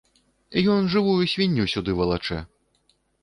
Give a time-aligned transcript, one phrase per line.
[0.75, 2.39] Ён жывую свінню сюды валачэ!